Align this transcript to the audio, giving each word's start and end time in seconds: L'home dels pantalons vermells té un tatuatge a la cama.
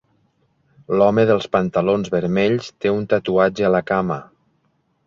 L'home 1.01 1.25
dels 1.31 1.45
pantalons 1.57 2.11
vermells 2.17 2.73
té 2.79 2.95
un 2.99 3.07
tatuatge 3.13 3.71
a 3.71 3.73
la 3.79 3.85
cama. 3.93 4.21